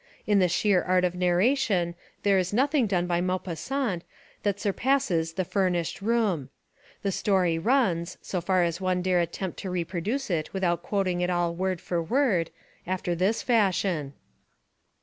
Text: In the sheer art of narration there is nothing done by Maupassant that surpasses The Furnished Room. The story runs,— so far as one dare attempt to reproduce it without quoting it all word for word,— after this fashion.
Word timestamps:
In 0.25 0.39
the 0.39 0.47
sheer 0.47 0.81
art 0.81 1.03
of 1.05 1.13
narration 1.13 1.93
there 2.23 2.39
is 2.39 2.51
nothing 2.51 2.87
done 2.87 3.05
by 3.05 3.21
Maupassant 3.21 4.03
that 4.41 4.59
surpasses 4.59 5.33
The 5.33 5.45
Furnished 5.45 6.01
Room. 6.01 6.49
The 7.03 7.11
story 7.11 7.59
runs,— 7.59 8.17
so 8.23 8.41
far 8.41 8.63
as 8.63 8.81
one 8.81 9.03
dare 9.03 9.19
attempt 9.19 9.59
to 9.59 9.69
reproduce 9.69 10.31
it 10.31 10.53
without 10.53 10.81
quoting 10.81 11.21
it 11.21 11.29
all 11.29 11.53
word 11.53 11.79
for 11.79 12.01
word,— 12.01 12.49
after 12.97 13.13
this 13.13 13.43
fashion. 13.43 14.13